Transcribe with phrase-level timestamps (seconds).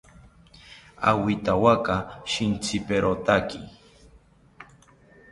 [1.09, 1.95] Awithawaka
[2.31, 3.61] shintziperotaki